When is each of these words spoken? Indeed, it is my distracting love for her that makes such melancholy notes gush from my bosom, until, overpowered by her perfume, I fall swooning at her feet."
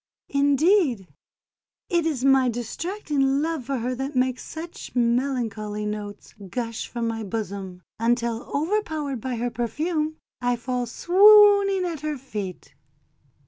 Indeed, 0.29 1.13
it 1.87 2.07
is 2.07 2.25
my 2.25 2.49
distracting 2.49 3.43
love 3.43 3.65
for 3.65 3.77
her 3.77 3.93
that 3.93 4.15
makes 4.15 4.43
such 4.43 4.95
melancholy 4.95 5.85
notes 5.85 6.33
gush 6.49 6.87
from 6.87 7.07
my 7.07 7.21
bosom, 7.23 7.83
until, 7.99 8.49
overpowered 8.51 9.21
by 9.21 9.35
her 9.35 9.51
perfume, 9.51 10.17
I 10.41 10.55
fall 10.55 10.87
swooning 10.87 11.85
at 11.85 11.99
her 12.01 12.17
feet." 12.17 12.73